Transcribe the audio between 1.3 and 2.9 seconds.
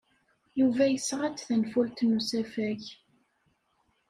tanfult n usafag.